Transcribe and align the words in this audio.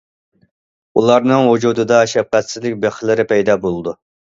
ئۇلارنىڭ 1.01 1.51
ۋۇجۇدىدا 1.51 2.01
شەپقەتسىزلىك 2.15 2.81
بىخلىرى 2.87 3.29
پەيدا 3.35 3.61
بولىدۇ. 3.69 3.99